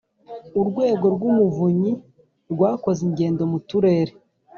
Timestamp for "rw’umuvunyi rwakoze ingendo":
1.15-3.41